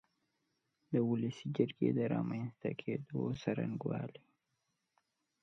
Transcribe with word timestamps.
د 0.91 0.93
ولسي 1.09 1.47
جرګې 1.57 1.89
د 1.97 1.99
رامنځ 2.13 2.49
ته 2.61 2.69
کېدو 2.81 3.21
څرنګوالی 3.41 4.23